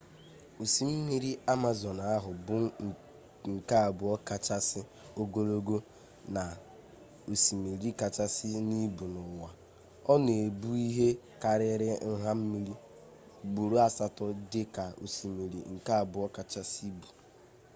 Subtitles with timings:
[0.63, 2.55] osimiri amazọn ahụ bụ
[3.53, 4.81] nke abụọ kachasị
[5.21, 5.77] ogologo
[6.35, 6.43] na
[7.31, 9.49] osimiri kachasị n'ibu n'ụwa
[10.11, 11.07] ọ na-ebu ihe
[11.41, 11.89] karịrị
[12.21, 12.73] nha mmiri
[13.43, 17.07] ugboro asatọ dị ka osimiri nke abụọ kachasị ibu